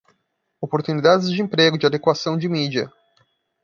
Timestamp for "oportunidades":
0.59-1.29